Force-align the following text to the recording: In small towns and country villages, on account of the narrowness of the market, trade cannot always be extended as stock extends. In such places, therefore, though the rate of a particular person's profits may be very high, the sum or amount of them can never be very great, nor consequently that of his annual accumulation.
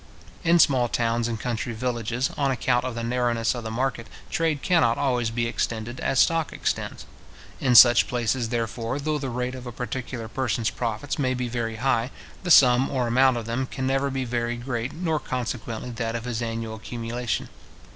In 0.43 0.57
small 0.57 0.87
towns 0.87 1.27
and 1.27 1.39
country 1.39 1.73
villages, 1.73 2.31
on 2.35 2.49
account 2.49 2.83
of 2.85 2.95
the 2.95 3.03
narrowness 3.03 3.53
of 3.53 3.63
the 3.63 3.69
market, 3.69 4.07
trade 4.31 4.63
cannot 4.63 4.97
always 4.97 5.29
be 5.29 5.45
extended 5.45 5.99
as 5.99 6.17
stock 6.17 6.51
extends. 6.51 7.05
In 7.59 7.75
such 7.75 8.07
places, 8.07 8.49
therefore, 8.49 8.97
though 8.97 9.19
the 9.19 9.29
rate 9.29 9.53
of 9.53 9.67
a 9.67 9.71
particular 9.71 10.27
person's 10.27 10.71
profits 10.71 11.19
may 11.19 11.35
be 11.35 11.47
very 11.47 11.75
high, 11.75 12.09
the 12.41 12.49
sum 12.49 12.89
or 12.89 13.05
amount 13.05 13.37
of 13.37 13.45
them 13.45 13.67
can 13.67 13.85
never 13.85 14.09
be 14.09 14.25
very 14.25 14.55
great, 14.57 14.91
nor 14.91 15.19
consequently 15.19 15.91
that 15.91 16.15
of 16.15 16.25
his 16.25 16.41
annual 16.41 16.73
accumulation. 16.73 17.49